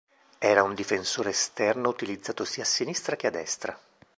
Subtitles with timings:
[0.39, 3.79] Era un difensore esterno utilizzato sia a sinistra che a destra.